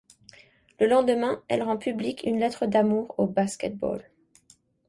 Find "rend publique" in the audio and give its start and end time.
1.61-2.23